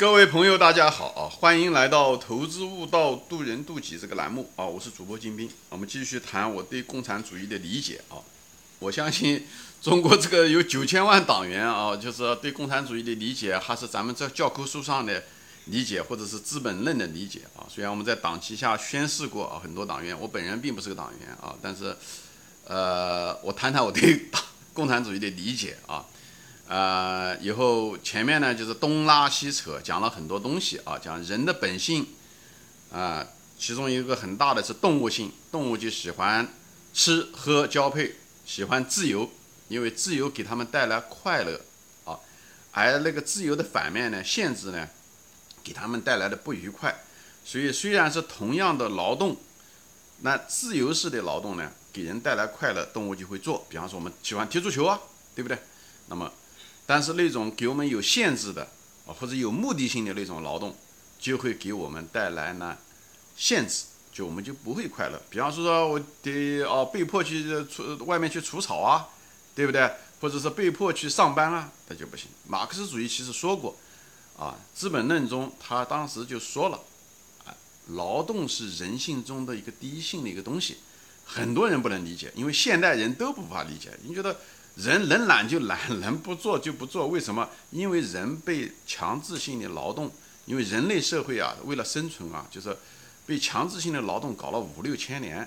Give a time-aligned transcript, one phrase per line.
[0.00, 1.28] 各位朋友，大家好啊！
[1.28, 4.64] 欢迎来到《投资悟道，渡人渡己》这个栏目啊！
[4.64, 8.16] 我是主播金兵，我们继续谈我对共产主义的理解啊！
[8.78, 9.46] 我相信
[9.82, 15.22] 中国这个有九千万党员啊，就是对共产主义的理解，还是咱们这教科书上的
[15.66, 17.68] 理解，或者是《资本论》的理解啊！
[17.68, 21.94] 虽然我们在党旗下宣誓过啊，很多党员，我本人并不是个党员啊，但是
[22.64, 24.42] 呃，我谈谈我对党
[24.72, 26.06] 共产主义的理解啊。
[26.70, 32.06] 呃，以后前面呢就是东拉西扯，讲了很多东西啊，讲人的本性
[32.92, 33.26] 啊，
[33.58, 36.48] 其中一个很大的是动物性，动物就喜欢
[36.94, 38.14] 吃喝交配，
[38.46, 39.28] 喜欢自由，
[39.66, 41.60] 因为自由给他们带来快乐
[42.04, 42.16] 啊，
[42.70, 44.88] 而那个自由的反面呢，限制呢，
[45.64, 47.02] 给他们带来的不愉快。
[47.44, 49.36] 所以虽然是同样的劳动，
[50.20, 53.66] 那自由式的劳动呢，给人带来快乐，动物就会做。
[53.68, 55.00] 比方说我们喜欢踢足球啊，
[55.34, 55.58] 对不对？
[56.06, 56.30] 那么。
[56.90, 58.64] 但是那种给我们有限制的
[59.06, 60.76] 啊，或者有目的性的那种劳动，
[61.20, 62.76] 就会给我们带来呢
[63.36, 65.22] 限制，就我们就不会快乐。
[65.30, 69.06] 比方说，说我得哦被迫去除外面去除草啊，
[69.54, 69.88] 对不对？
[70.20, 72.26] 或者是被迫去上班啊，那就不行。
[72.48, 73.76] 马克思主义其实说过
[74.36, 76.80] 啊，《资本论》中他当时就说了，
[77.44, 77.54] 啊，
[77.90, 80.78] 劳动是人性中的一个第一性的一个东西，
[81.24, 84.36] 很多人不能理解，因为现代人都无法理解，你觉得？
[84.76, 87.08] 人能懒就懒，能不做就不做。
[87.08, 87.48] 为什么？
[87.70, 90.10] 因为人被强制性的劳动，
[90.46, 92.74] 因为人类社会啊，为了生存啊，就是
[93.26, 95.46] 被强制性的劳动搞了五六千年，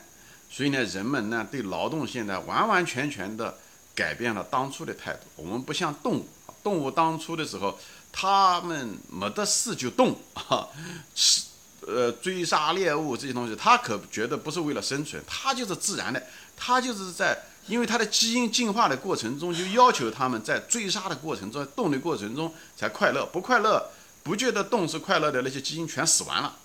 [0.52, 3.58] 所以呢，人们呢对劳动现在完完全全的
[3.96, 5.22] 改变了当初的态度。
[5.36, 6.28] 我们不像动物，
[6.62, 7.80] 动物当初的时候，
[8.12, 10.68] 他们没得事就动啊，
[11.16, 11.44] 吃
[11.88, 16.22] 呃追杀猎物这些东西，他可觉得不是为了生存，他就是自然的，
[16.56, 17.36] 他就是在。
[17.68, 23.26] 因为它的基因进化的过程中，就要求他们在追杀的过程中、动的过程中才快乐。
[23.26, 23.90] 不快乐、
[24.22, 26.56] 不觉得动是快乐的那些基因全死完了，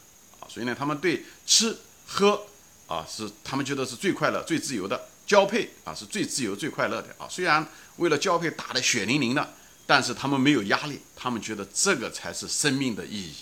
[0.41, 1.77] 啊，所以呢，他们对吃
[2.07, 2.43] 喝
[2.87, 5.09] 啊是他们觉得是最快乐、最自由的。
[5.27, 7.29] 交配啊是最自由、最快乐的啊。
[7.29, 7.67] 虽然
[7.97, 9.55] 为了交配打得血淋淋的，
[9.87, 13.35] 但是他们没有压力，他们觉得这个才是生命的意义。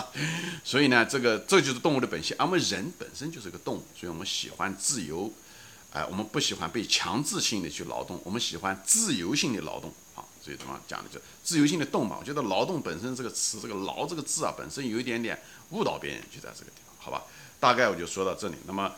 [0.62, 2.36] 所以呢，这个这就是动物的本性。
[2.38, 5.32] 而我们人本身就是个动物，所以我们喜欢自由。
[5.94, 10.26] 哎，我们不喜欢被强制性的去劳动，我们喜欢自由性的劳动啊。
[10.42, 11.08] 所以怎么讲呢？
[11.10, 12.16] 就自由性的动嘛。
[12.20, 15.40] 我觉得劳动本身这个词，这个“劳”这个字啊，本身有一点点
[15.70, 17.22] 误导别人，就在这个地方，好吧？
[17.60, 18.56] 大概我就说到这里。
[18.66, 18.92] 那么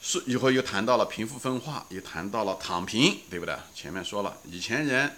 [0.00, 3.54] 是以后又谈到了贫富分化，又谈到了躺平，对不对？
[3.74, 5.10] 前面说了，以前人，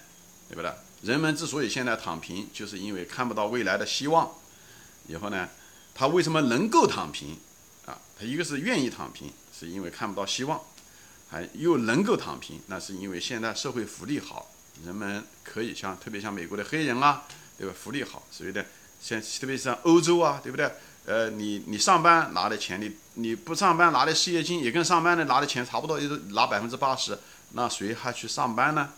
[0.48, 0.72] 对不对？
[1.02, 4.32] 人们之所以现在躺平，就是因为看不到未来的希望。
[5.06, 5.48] 以后呢，
[5.94, 7.36] 他为什么能够躺平
[7.86, 8.00] 啊？
[8.18, 10.60] 他一个是愿意躺平，是因为看不到希望。
[11.32, 14.50] 还又能够躺平，那是因为现在社会福利好，
[14.84, 17.22] 人们可以像特别像美国的黑人啊，
[17.56, 17.72] 对吧？
[17.74, 18.62] 福利好，所以呢
[19.00, 20.70] 像特别像欧洲啊，对不对？
[21.06, 27.18] 呃，你你上班拿的钱，你你不上班拿的失业金也跟上班的拿的钱差不多，也是拿百分之八十，
[27.52, 28.90] 那谁还去上班呢？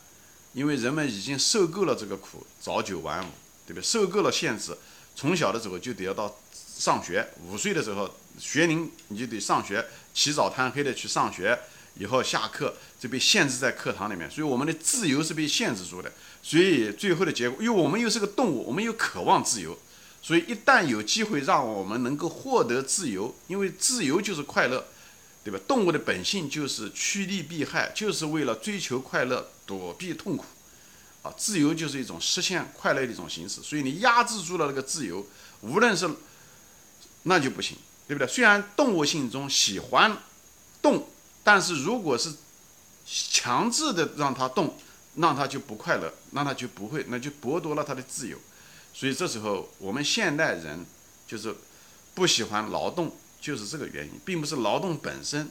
[0.55, 3.31] 因为人们已经受够了这个苦，早九晚五，
[3.65, 3.83] 对不对？
[3.83, 4.77] 受够了限制，
[5.15, 6.37] 从小的时候就得要到
[6.77, 11.57] 上学，五岁的时候学龄你就得上学，起早贪黑的去上学。
[11.97, 16.13] 以后下课就被限制在课堂里面，所以我们的自由是被限制住的。
[16.43, 19.79] 所以最后的结果，因为我们又是个动物，我们又渴望自由，
[20.21, 24.85] 所以一旦有机会让我们能够获得自由，因为自由就是快乐，
[25.45, 25.59] 对吧？
[25.69, 30.45] 动物的本性就是趋利避害，就是为了追求快乐，躲避痛苦。
[31.23, 33.63] 啊，自由就是一种实现快乐的一种形式。
[33.63, 35.27] 所以你压制住了那个自由，
[35.61, 36.11] 无论是
[37.23, 37.79] 那就不行，
[38.09, 38.31] 对不对？
[38.31, 40.19] 虽然动物性中喜欢
[40.83, 41.09] 动。
[41.45, 42.33] 但是如果是
[43.07, 44.77] 强制的让他动，
[45.17, 48.37] 让他就不快乐，那他就不会，那就剥夺了他的自由。
[48.93, 50.85] 所以这时候我们现代人
[51.27, 51.55] 就是
[52.15, 55.49] 不喜欢劳动，就是这个原因，并不是劳动本身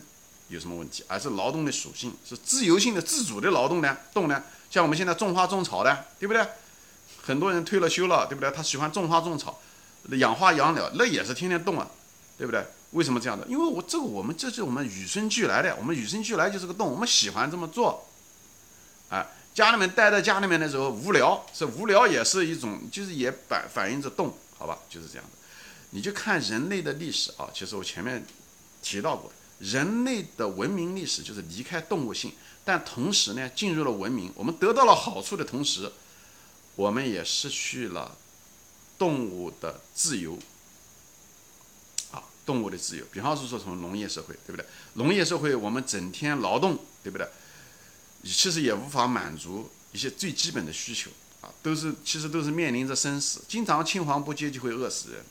[0.49, 4.43] 有什么问题，而是劳动的属性是自由性的、自主的劳动呢，动呢。
[4.71, 6.43] 像我们现在种花种草的，对不对？
[7.21, 8.49] 很多人退了休了，对不对？
[8.51, 9.61] 他喜欢种花种草，
[10.17, 11.87] 养花养鸟，那也是天天动啊，
[12.37, 12.65] 对不对？
[12.93, 13.45] 为什么这样的？
[13.47, 18.07] 因为我这个我们这是我们与生俱来的，我们与生俱来就是个动物，我们喜欢这么做。
[19.09, 25.37] 啊，家里面待在家里面的时候无聊，是无聊也是一种，就是也反反映着动，好吧，就是这样的。
[25.91, 28.25] 你就看人类的历史啊，其实我前面
[28.81, 35.91] 提到过，人类的文明历史就是离开动物性，但同时呢进入了文明，我们得到了好处的同时，
[36.75, 38.17] 我们也失去了
[38.97, 40.37] 动物的自由。
[42.45, 44.65] 动物的自由，比方说说从农业社会，对不对？
[44.93, 47.27] 农业社会我们整天劳动，对不对？
[48.23, 51.11] 其实也无法满足一些最基本的需求。
[51.41, 55.21] 啊，都是其实都是面临着生死，经常青黄不接就会饿死人。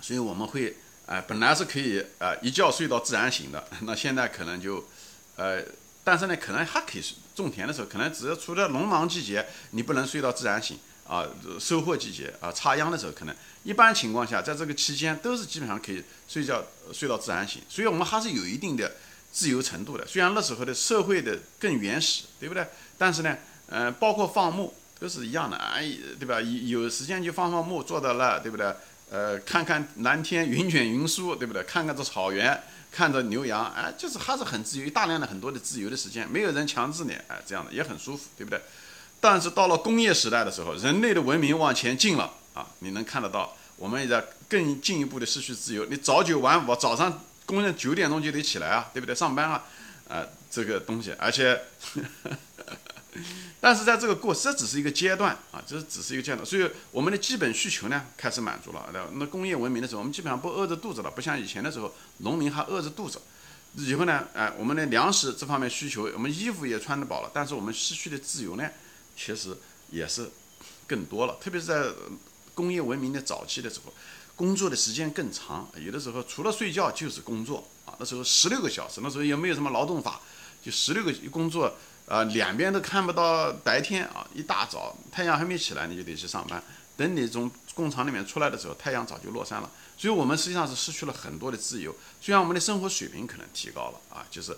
[0.00, 0.76] 所以我们会，
[1.06, 4.84] 哎，本来是可以啊一觉睡到自然醒的， 那现在可能就，
[5.36, 5.62] 呃，
[6.02, 10.76] 但是呢，可能还可以种田的时候，可能只要除了农忙季节，你不能睡到自然醒
[11.06, 11.26] 啊，
[11.58, 13.34] 收获季节啊，插秧的时候，可能
[13.64, 18.92] 一般情况下，在这个期间都是基本上可以睡觉睡到自然醒，所以我们还是有一定的
[19.30, 20.06] 自由程度的。
[20.06, 22.66] 虽然那时候的社会的更原始，对不对？
[22.96, 25.84] 但是呢，呃，包括放牧都是一样的，哎，
[26.18, 26.40] 对吧？
[26.40, 28.74] 有有时间就放放牧，坐到那，对不对？
[29.10, 31.62] 呃，看看蓝天云卷云舒，对不对？
[31.64, 32.58] 看看这草原，
[32.90, 38.58] 看着牛羊，哎，就是还是很自由，大量的很多的自由的时间，没有人强制你，哎，这样的也很舒服，对不对？
[39.22, 45.86] 但是到了工业时代的时候，人类的文明往前进了啊，你能看得到，我们也在更进一步的失去自由。
[45.86, 49.14] 你早九晚五，早上工人九点钟就得起来啊，对不对？
[49.14, 49.62] 上班啊，
[50.08, 51.62] 啊，这个东西，而且。
[53.60, 58.88] 但是在这个过，这只是一个阶段啊，这只是一个阶段，所以我们的基本需求呢开始满足了。
[58.92, 63.20] 那那工业文明的时候，我们基本上不饿着肚子了，不像以前的时候，农民还饿着肚子。
[63.76, 68.68] 以后呢，哎，我们的粮食这方面需求，我们衣服也穿得饱了，但是我们失去的自由呢，
[69.16, 69.56] 其实
[69.90, 70.30] 也是
[70.86, 71.36] 更多了。
[71.40, 71.92] 特别是在
[72.54, 73.92] 工业文明的早期的时候，
[74.36, 77.94] 工作的时间更长，有的时候除了睡觉就是工作啊。
[77.98, 80.20] 那时候十六个小时，那时候也没有什么劳动法，
[80.62, 81.74] 就十六个工作。
[82.04, 84.26] 啊，两边都看不到白天啊！
[84.34, 86.62] 一大早太阳还没起来，你就得去上班。
[86.96, 89.70] 等你从工厂里面出来的时候，太阳早就落山了。
[89.96, 91.94] 所以，我们实际上是失去了很多的自由。
[92.20, 94.54] 虽然我们的生活水平可能提高了啊，就是，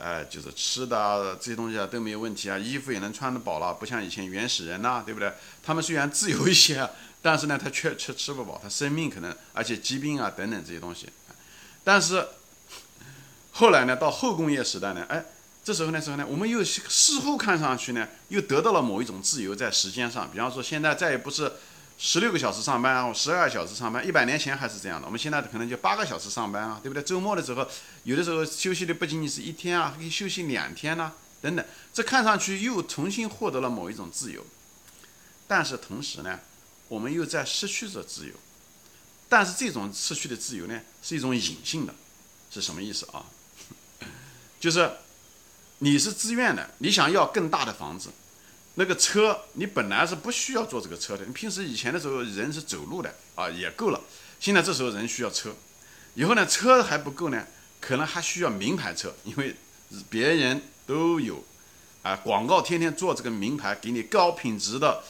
[0.00, 5.32] 呃，就是吃的这些东西啊都没有问题啊，衣服也能穿得饱了，不像以前原始人呐，对不对？
[5.62, 6.88] 他们虽然自由一些，
[7.20, 11.08] 但是呢，他却却吃不饱，他生命可能而且疾病啊等等这些东西。
[11.82, 12.26] 但是
[13.52, 15.24] 后来呢，到后工业时代呢，哎。
[15.64, 20.26] 这时候呢，时候呢，我们又似乎看上去呢，又得到了某一种自由，在时间上。
[20.32, 21.52] 比方说，现在再也不是
[22.00, 24.06] 十六个小时上班啊，十二小时上班。
[24.06, 27.02] 一百年前还是这样的，我们现在可能就八个小时上班啊，对不对？
[27.02, 27.68] 周末的时候，
[28.04, 31.12] 有的时候休息的不仅仅是一天啊，可以休息两天呐，
[31.42, 31.66] 等等。
[31.92, 34.46] 这看上去又重新获得了某一种自由，
[35.48, 36.38] 但是同时呢，
[36.86, 38.34] 我们又在失去着自由。
[39.28, 41.92] 但是这种失去的自由呢，是一种隐性的，
[42.50, 43.26] 是什么意思啊？
[44.60, 44.90] 就是。
[45.80, 48.10] 你是自愿的，你想要更大的房子，
[48.78, 51.26] 那个车你本来是不需要坐这个车的。
[51.26, 54.00] 你平时以前的时候人是走路的啊，也够了。
[54.38, 55.52] 现在这时候人需要车，
[56.14, 57.44] 以后呢车还不够呢，
[57.80, 59.56] 可能还需要名牌车，因为
[60.08, 61.44] 别人都有
[62.02, 65.02] 啊，广告天天做这个名牌，给你高品质的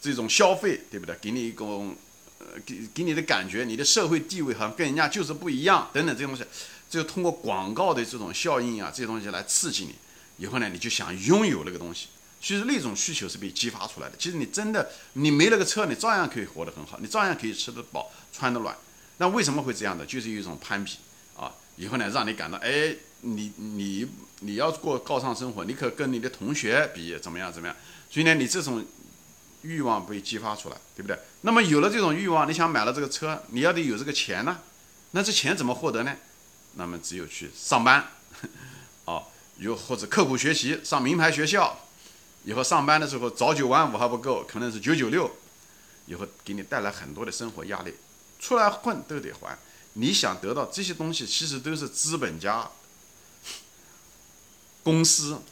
[0.00, 1.16] 这种消费，对不对？
[1.20, 1.96] 给你一种
[2.38, 6.44] 呃，给给你的感觉，你的社会地位好像跟人家就是不一样，等等这些东西，
[6.88, 9.96] 就通过广告的这种效应啊，这些东西来刺激你。
[10.38, 12.06] 以后呢，你就想拥有那个东西，
[12.46, 14.14] 其实那种需求是被激发出来的。
[14.16, 18.76] 其实你真的，你没那个车，你照样可以活得很好，你照样可以吃得饱、穿得暖。
[19.16, 20.06] 那为什么会这样的？
[20.06, 20.92] 就是一种攀比
[21.36, 21.50] 啊！
[21.74, 24.06] 以后呢，让你感到，哎，你你
[24.38, 27.76] 你要过高尚生活，你可跟你的同学比怎么样怎么样？
[28.08, 28.86] 所以呢，你这种
[29.62, 31.18] 欲望被激发出来，对不对？
[31.40, 34.58] 那么有了这种欲望，你想买了这个车，你要得有这个钱呢？
[35.10, 36.14] 那这钱怎么获得呢？
[36.76, 38.06] 那么只有去上班，
[39.04, 39.24] 哦。
[39.58, 41.85] 又或者刻苦学习上名牌学校，
[42.46, 45.28] 以后上班的时候早九晚五还不够，可能是九九六，
[46.06, 47.92] 以后给你带来很多的生活压力，
[48.38, 49.58] 出来混都得还。
[49.94, 52.70] 你想得到这些东西，其实都是资本家、
[54.84, 55.42] 公司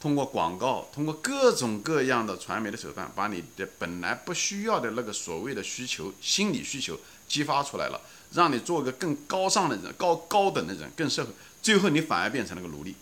[0.00, 8.00] 通过广告、通过各种各样的传媒的手段，把你的本来不需要的那个所谓的需求、心理需求激发出来了，
[8.30, 12.94] 让你做个更高尚的人、高高等的人、更社会，最后你反而变成了个奴隶。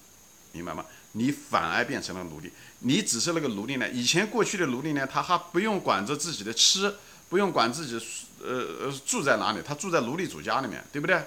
[0.53, 0.87] 明白吗？
[1.17, 3.89] 你反而变成了奴隶，你只是那个奴隶呢？
[3.91, 6.93] 以前过去的奴隶呢，他还不用管着自己的吃，
[7.29, 8.05] 不用管自己，
[8.43, 11.23] 呃呃住在哪里，他住在奴隶主家里面，对不对？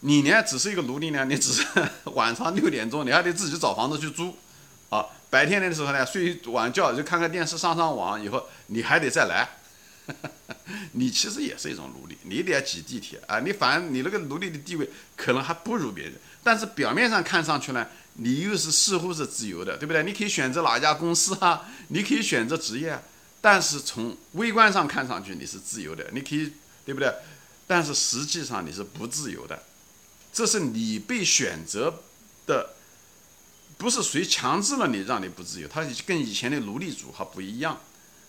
[0.00, 1.66] 你呢，只是一个奴隶呢，你只是
[2.04, 4.36] 晚上六点钟，你还得自己找房子去租，
[4.90, 9.48] 啊，白天的时候呢，睡一晚觉就看看电视，上上网，以后你还得再来，
[10.92, 14.86] 你其实也是一种奴隶，你得挤地铁啊，你反而你那个奴隶的地位
[15.16, 16.12] 可能还不如别人。
[16.42, 17.86] 但是表面上看上去呢，
[18.22, 20.02] 你又是似乎是自由的，对不对？
[20.04, 23.02] 你可以选择哪家公司啊，你可以选择职业，
[23.40, 26.52] 但是从微观上看上去你是自由的，你可以，
[26.84, 27.10] 对不对？
[27.66, 29.62] 但是实际上你是不自由的，
[30.34, 32.02] 这是你被选择
[32.46, 32.74] 的，
[33.78, 37.80] 不是谁强制了你让你不自由，它跟以前的奴隶主还不一样，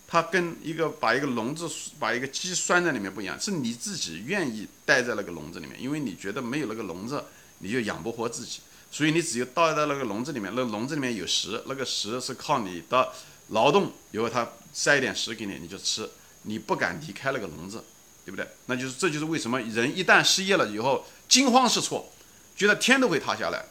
[0.08, 1.68] 它跟一个把一个笼子
[1.98, 7.22] 把一个鸡拴在里面不一样，是你自己愿意待在那个笼子里面，因为你觉得没有那个笼子。
[7.64, 8.58] 你就养不活自己，
[8.92, 13.10] 所以你只有倒在那个笼子里面，那笼子里面有食，那个食是靠你的
[13.48, 16.08] 劳动以后他塞一点食给你，你就吃，
[16.42, 17.82] 你不敢离开那个笼子，
[18.26, 18.46] 对不对？
[18.66, 22.12] 那就是这就是为什么人一旦失业了以后惊慌失措，
[22.54, 23.64] 觉得天都会塌下来。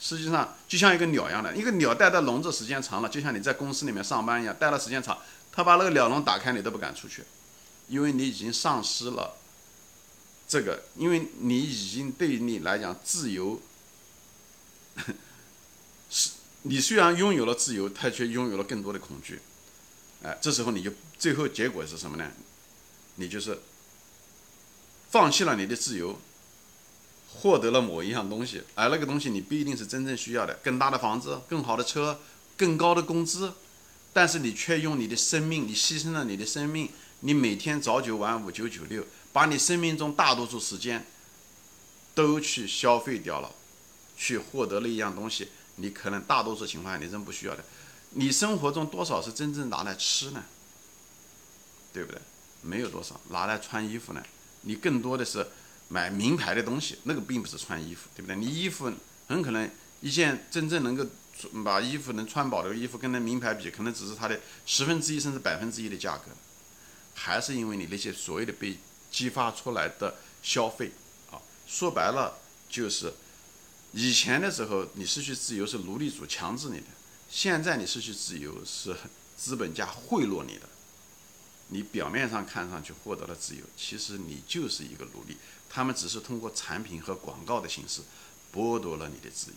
[0.00, 5.16] 实际上就像一个鸟一样的，一个鸟待在笼子时间长了，就像你在公司里面上班一样，待了时间长，
[5.52, 7.22] 它把那个鸟笼打开，你都不敢出去，
[7.86, 9.36] 因为你已经丧失了
[10.48, 13.60] 这个，因为你已经对你来讲自由
[16.08, 16.30] 是，
[16.62, 19.40] 你虽然拥有了自由，他却拥有了更多的恐惧，
[20.22, 22.30] 哎，这时候你就最后结果是什么呢？
[23.16, 23.60] 你就是
[25.10, 26.18] 放弃了你的自由。
[27.32, 32.20] 获得了某一样东西，而那个东西你不一定是真正需要的，更大的房子、更好的车、
[32.56, 33.54] 更高的工资，
[34.12, 41.06] 但是你却用你的生命，你牺牲了你的生命，你每天早九晚五、九九六，把你生命中大多数时间
[42.16, 43.54] 都去消费掉了，
[44.20, 47.64] 去获得了一样东西，你可能大多数情况下你真不需要的。
[48.10, 50.44] 你生活中多少是真正拿来吃呢？
[51.92, 52.20] 对不对？
[52.60, 54.22] 没有多少拿来穿衣服呢？
[54.60, 55.46] 你更多的是。
[55.92, 58.36] 买名牌的东西，那个并不是穿衣服，对不对？
[58.36, 58.88] 你衣服
[59.26, 59.68] 很可能
[60.00, 61.04] 一件真正能够
[61.64, 66.26] 把衣服能穿饱的衣服，跟那名牌比，可能只是它的十分之一甚至百分之一的价格，
[67.12, 68.78] 还是因为你那些所谓的被
[69.10, 70.92] 激发出来的消费
[71.32, 73.12] 啊，说白了就是
[73.92, 76.86] 以前的时候你失去自由是奴隶主强制你的，
[77.28, 78.96] 现在你失去自由是
[79.36, 80.68] 资本家贿赂你的。
[81.72, 85.36] 你表面上看上去获得了自由，其实你就是一个奴隶。
[85.68, 88.00] 他们只是通过产品和广告的形式
[88.52, 89.56] 剥夺了你的自由，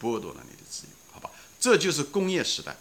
[0.00, 1.30] 剥夺了你的自由，好吧？
[1.60, 2.74] 这就是工业时代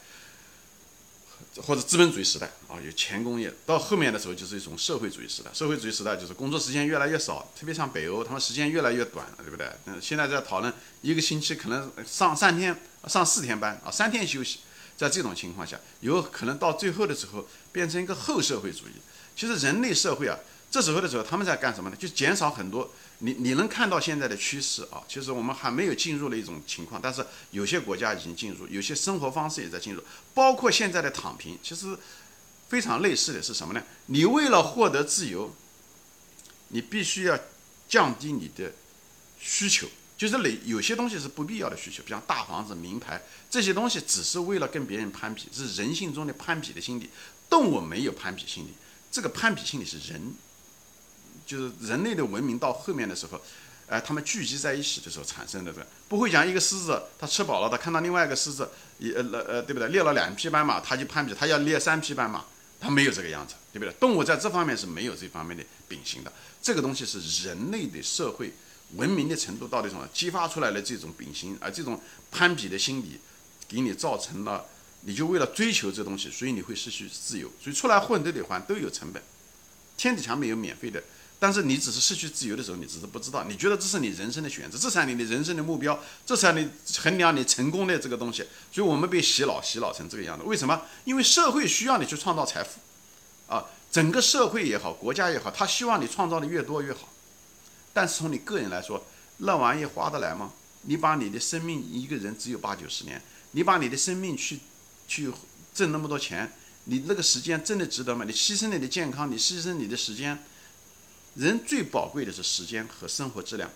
[1.58, 3.53] 或者资本主义时代啊，有前工业。
[3.65, 5.50] 到后面的时候就是一种社会主义时代。
[5.53, 9.70] 社会主义时代就是工作时间越来越少，特别像北欧，他们时间越来越短了，对不对？
[9.86, 14.60] 嗯，现在在讨论一个星期可能上三天、上四天班啊，三天休息。
[14.96, 18.91] 在这种情况下，有可能到最后的时候变成一个后社会主义。
[19.36, 20.38] 其实人类社会啊，
[20.70, 21.96] 这时候的时候他们在干什么呢？
[21.98, 22.91] 就减少很多。
[23.19, 31.97] 你你能看到现在的趋势啊，其实我们还没有进入了一种情况，但是有些国家已经进入，有些生活方式也在进入，包括现在的躺平，其实
[32.69, 33.83] 非常类似的是什么呢？
[34.07, 35.53] 你为了获得自由，
[36.69, 37.38] 你必须要
[37.88, 38.73] 降低你的
[39.39, 39.88] 需求。
[40.17, 47.09] 就是你有些东西是不必要的需求，比方大房子、名牌这些东西，只是为了跟别人攀比，是人性中的攀比的心理。
[47.49, 48.73] 动物没有攀比心理，
[49.09, 50.33] 这个攀比心理是人，
[51.50, 53.41] 就是人类的文明到后面的时候，
[53.88, 55.74] 哎，他们聚集在一起的时候产生的。
[55.74, 59.89] 这不会讲一个狮子，它吃饱了，它看到另外一个狮子，也呃呃，对不对？
[59.89, 62.46] 猎了两匹斑马，它就攀比，它要猎三匹斑马，
[62.79, 63.91] 它没有这个样子，对不对？
[63.94, 66.32] 动物在这方面是没有这方面的秉性的。
[66.62, 68.53] 这个东西是人类的社会。
[68.96, 70.08] 文明的程度到底什么？
[70.12, 72.01] 激发出来的这种秉性，而这种
[72.32, 73.20] 攀比的心理，
[73.68, 74.65] 给你造成了，
[75.01, 77.51] 你就为了追求这东西，所以你会失去自由。
[77.62, 79.22] 所以出来混都得还，都有成本。
[79.96, 81.03] 天底下没有免费的，
[81.41, 83.46] 但是你只是失去自由的时候，你只是不知道。
[83.46, 88.46] 你觉得这是你人生的选择，这才你的人生的目标，这才你衡量你成功的这个东西。
[88.72, 90.43] 所以我们被洗脑，洗脑成这个样子。
[90.43, 90.81] 为什么？
[91.05, 92.79] 因为社会需要你去创造财富，
[93.48, 97.08] 啊，整个社会也好，国家也好，他希望你创造的越多越好。
[97.93, 99.05] 但是从你个人来说，
[99.38, 100.51] 那玩意花得来吗？
[100.81, 104.60] 你把你的生命，一个人只有八九十年，你把你的生命去，
[105.08, 105.31] 去
[105.74, 106.51] 挣那么多钱，
[106.86, 108.25] 你那个时间真的值得吗？
[108.25, 110.41] 你牺牲你的健康，你牺牲你的时间，
[111.39, 113.72] 人最宝贵的是时间和生活质量，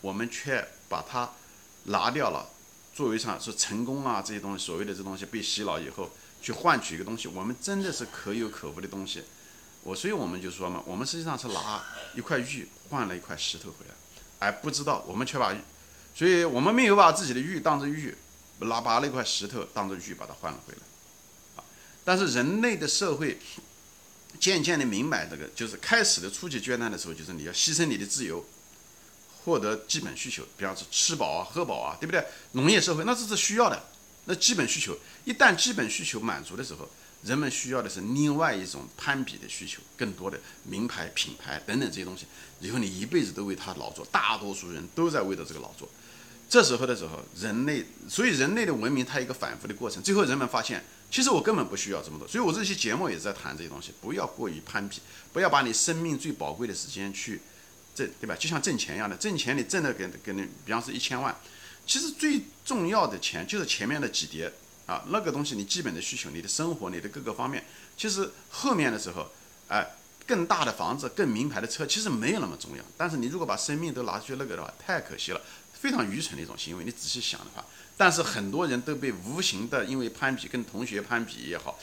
[0.00, 1.28] 我们却把它
[1.86, 2.48] 拿掉了，
[2.94, 6.08] 作为上是成功啊这些东西，所谓的这东西被洗脑以后，
[6.40, 9.24] 去换取一个东西，我们真的是可有可无的东西。
[9.82, 11.82] 我所以我们就说嘛，我们实际上是拿
[12.14, 13.94] 一块玉换了一块石头回来，
[14.38, 15.52] 而不知道我们却把，
[16.14, 18.16] 所以我们没有把自己的玉当做玉，
[18.60, 21.66] 拿把那块石头当做玉把它换了回来，啊！
[22.04, 23.40] 但是人类的社会
[24.40, 28.44] 渐渐的明白这个，就是开始的初级阶段的时候，就是你要牺牲你的自由，
[29.44, 32.24] 获得基本需求，比方说吃饱啊、喝饱啊，对不对？
[32.52, 33.82] 农业社会那这是需要的，
[34.24, 36.88] 那基本需求一旦基本需求满足的时候。
[37.24, 42.26] 人们需要的是另外一种攀比的需求，更多的名牌、品牌等等这些东西。
[42.60, 45.88] 以后你一辈子都为他劳作，大多数人都在为着这个劳作。
[46.48, 50.00] 这时候的时候，人类，所以人类的文明它一个反复的过程。
[50.00, 52.26] 最后人们发现，其实我根本不需要这么多。
[52.28, 55.00] 所以我这期节目也在谈这些东西，不要过于攀比，
[55.32, 57.40] 不要把你生命最宝贵的时间去
[57.94, 58.36] 挣，对吧？
[58.36, 61.34] 就像挣钱一样的，挣钱你挣的给给你，比方说一千万，
[61.86, 64.52] 其实最重要的钱就是前面的几叠。
[64.88, 67.62] 啊，那个东西你基本的需求，你的生活，你的各个方面，
[67.94, 69.30] 其实后面的时候，
[69.68, 69.86] 哎，
[70.26, 72.82] 更大的房子，更名牌的车，其实没有那么重要。
[72.96, 75.40] 但是你如果把生命都拿去那个的话，太可惜了，
[75.74, 76.84] 非常愚蠢的一种行为。
[76.84, 77.62] 你仔细想的话，
[77.98, 81.78] 但是很多人都被无形的，因为攀比跟同学攀比也好，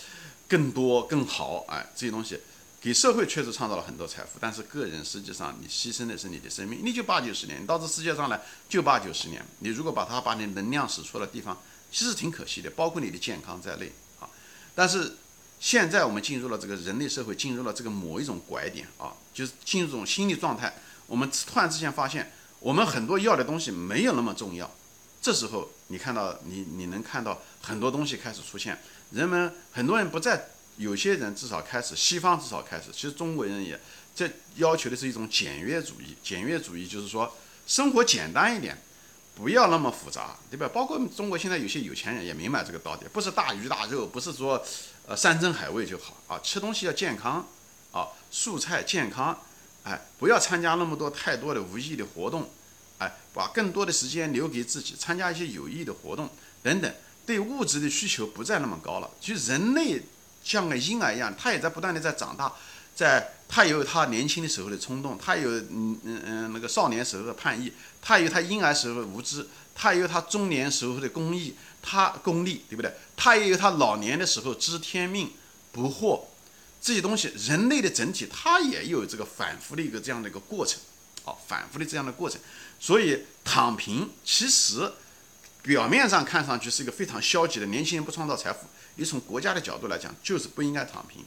[0.47, 2.39] 更多更好，哎，这些东西
[2.79, 13.91] 给社会确实创造了很多财富，但是个人实际上你牺牲的是你的生命，你就八九十年，你到这世界上来就八九十年，你如果把它把你能量使错了地方，其实挺可惜的，包括你的健康在内
[14.21, 14.29] 啊。
[14.73, 15.17] 但是
[15.59, 20.73] 现在我们进入了这个人类社会，进入了这个某一种拐点啊，就是进入这种心理状态，
[21.07, 24.73] 我们突然之间发现，我们很多要的东西没有那么重要。
[25.25, 28.79] 这时候，你看到你你能看到很多东西开始出现，
[29.09, 33.79] 人们很多人不再，有些人至少开始，西方至少开始，其实中国人也
[34.13, 36.15] 这要求的是一种简约主义。
[36.21, 38.77] 简约主义就是说生活简单一点，
[39.33, 40.69] 不要那么复杂，对吧？
[40.71, 44.63] 包括中国现在有些有钱人也明白这个道理，不是大鱼大肉，不是说
[45.07, 47.47] 呃山珍海味就好啊，吃东西要健康
[47.91, 49.35] 啊，素菜健康，
[49.85, 52.47] 哎，不要参加那么多太多的无意义的活动。
[52.97, 56.29] 哎，把更多的时间留给自己，参加一些有益的活动
[56.63, 56.93] 等等，
[57.25, 59.09] 对物质的需求不再那么高了。
[59.19, 60.01] 其实人类
[60.43, 62.53] 像个婴儿一样，他也在不断的在长大，
[62.95, 67.71] 在他有他年轻的时候的冲动，他有嗯嗯嗯那个少年时候的叛逆，
[68.01, 72.93] 他有他婴儿时候的无知，他有他中年时候的公益，他功利，对不对？
[73.17, 75.31] 他也有他老年的时候知天命
[75.71, 76.21] 不惑
[76.81, 77.33] 这些东西。
[77.35, 80.79] 人类的整体，他也有这个反复的一个这样的一个过程。
[81.25, 82.39] 好，反复的这样的过程，
[82.79, 84.91] 所以躺平其实
[85.63, 88.59] 表面上看上去是一个非常消极的，年轻人不创造财富。
[88.97, 91.25] 你从国家的角度来讲，就是不应该躺平。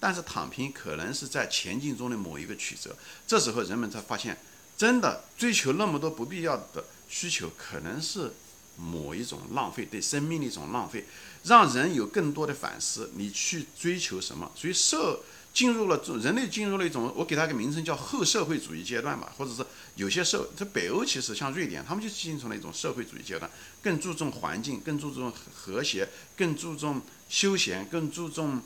[0.00, 4.36] 但是躺平可能是在前进中的某一个曲折，这时候人们才发现，
[4.76, 8.34] 真的追求那么多不必要的需求，可能是
[8.76, 11.06] 某一种浪费，对生命的一种浪费，
[11.44, 13.12] 让人有更多的反思。
[13.14, 14.50] 你去追求什么？
[14.56, 15.20] 所以社。
[15.56, 23.50] 进入了人类进入了一种，我给它个名称叫后社会主义阶段吧，或者是有些社，这北欧其实像瑞典，他们就进入了一种社会主义阶段，
[23.82, 28.60] 更注重环境，更注重和谐，更注重休闲，更注重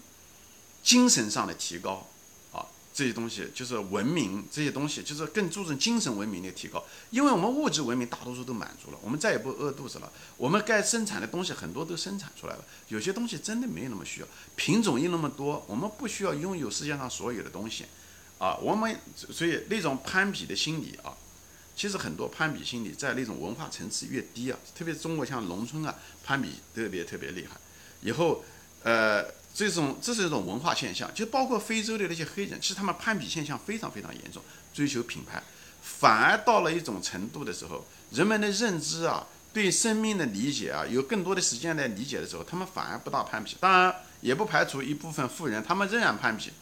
[0.83, 2.11] 精神上的提高。
[2.93, 10.13] 这些东西就是文明，这些东西就是更注重精神文明的提高，因为我们物质文明大多数都满足了，我们再也不饿肚子了。
[10.37, 17.85] 我们该生产的东西很多都生产出来了，有些东西真的没有那么需要，品种又那么多，我们不需要拥有世界上所有的东西，
[18.39, 21.15] 啊，我们所以那种攀比的心理啊，
[21.77, 27.57] 其实很多攀比心理在那种文化层次越低啊，特别是中国像农村啊，攀比特别特别厉害，
[28.03, 28.45] 以后，
[28.83, 29.25] 呃。
[29.53, 34.41] 这种这是一种文化现象，就包括非洲的那些黑人，其实他们攀比现象非常非常严重，
[34.73, 35.43] 追求品牌，
[35.83, 43.57] 反而到了一种程度的时候，人们的认知啊，对生命的理解啊，有更多的时间来理解的时候，他们反而不大攀比。
[43.61, 46.53] 当然，也不排除一部分富人，他们仍然攀比，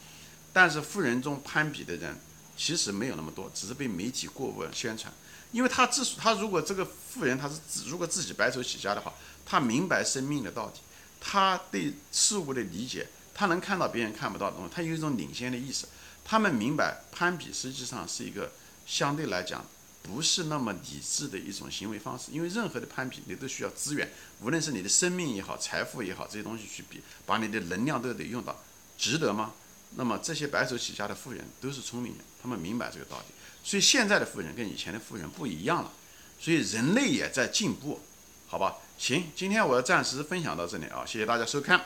[0.52, 2.18] 但是富人中攀比的人
[2.56, 5.12] 其实没有那么多，只是被媒体过分宣传。
[5.52, 9.12] 因为他自他如果这个富人他是如果自己白手起家的话，
[9.44, 10.80] 他明白生命的道理。
[11.20, 15.86] 他对事物的理解，他能看到别人看不到的东西，他有一种领先的意识。
[16.24, 18.52] 他们明白攀比实际上是一个
[18.86, 19.64] 相对来讲
[20.02, 24.10] 不是那么理智的一种行为方式，因为任何的攀比你都需要资源，
[24.42, 28.62] 无论是你的生命也好，财富也好，这些东西去比，把你的能量都得用到，
[28.98, 29.54] 值得吗？
[29.96, 33.34] 那么这些白手起家的富人都是聪明人，他们明白这个道理。
[33.64, 35.92] 所以现在的富人跟以前的富人不一样了，
[36.38, 38.00] 所以人类也在进步，
[38.46, 38.76] 好吧？
[38.98, 41.80] 行，今天我要暂时分享到这里啊，谢谢大家收看，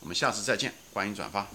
[0.00, 1.46] 我们下次再见，欢迎转发。